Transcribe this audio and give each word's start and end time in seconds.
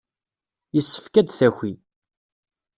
Yessefk 0.75 1.15
ad 1.15 1.25
d-taki. 1.27 1.73